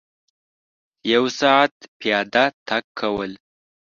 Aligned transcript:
یو 1.13 1.23
ساعت 1.39 1.73
پلی 1.99 2.45
تګ 2.67 2.83
کول 2.99 3.31